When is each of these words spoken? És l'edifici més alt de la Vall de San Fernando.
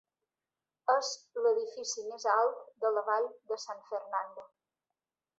És 0.93 1.09
l'edifici 1.41 2.05
més 2.07 2.25
alt 2.35 2.63
de 2.85 2.91
la 2.95 3.03
Vall 3.09 3.27
de 3.51 3.57
San 3.65 3.83
Fernando. 3.91 4.47